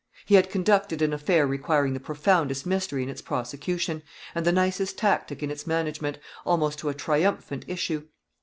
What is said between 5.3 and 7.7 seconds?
in its management, almost to a triumphant